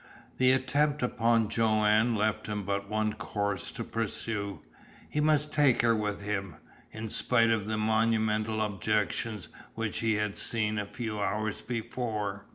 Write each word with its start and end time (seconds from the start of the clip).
The 0.39 0.51
attempt 0.51 1.03
upon 1.03 1.47
Joanne 1.47 2.15
left 2.15 2.47
him 2.47 2.63
but 2.63 2.89
one 2.89 3.13
course 3.13 3.71
to 3.73 3.83
pursue: 3.83 4.59
he 5.07 5.21
must 5.21 5.53
take 5.53 5.83
her 5.83 5.95
with 5.95 6.23
him, 6.23 6.55
in 6.91 7.07
spite 7.07 7.51
of 7.51 7.67
the 7.67 7.77
monumental 7.77 8.63
objections 8.63 9.47
which 9.75 9.99
he 9.99 10.13
had 10.15 10.35
seen 10.35 10.79
a 10.79 10.85
few 10.87 11.19
hours 11.19 11.61
before. 11.61 12.47